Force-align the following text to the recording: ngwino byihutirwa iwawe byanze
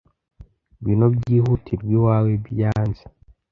ngwino 0.77 1.05
byihutirwa 1.15 1.89
iwawe 1.97 2.31
byanze 2.45 3.03